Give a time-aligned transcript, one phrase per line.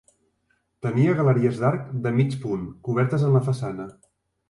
[0.85, 3.91] Tenia galeries d'arc de mig punt, cobertes en la façana.